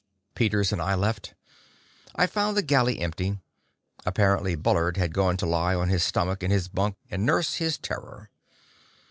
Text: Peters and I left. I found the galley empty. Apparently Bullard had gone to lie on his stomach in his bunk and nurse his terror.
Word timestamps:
Peters 0.33 0.71
and 0.73 0.81
I 0.81 0.95
left. 0.95 1.35
I 2.15 2.25
found 2.25 2.57
the 2.57 2.63
galley 2.63 2.97
empty. 2.99 3.37
Apparently 4.03 4.55
Bullard 4.55 4.97
had 4.97 5.13
gone 5.13 5.37
to 5.37 5.45
lie 5.45 5.75
on 5.75 5.89
his 5.89 6.01
stomach 6.03 6.41
in 6.41 6.49
his 6.49 6.67
bunk 6.67 6.95
and 7.11 7.23
nurse 7.23 7.57
his 7.57 7.77
terror. 7.77 8.31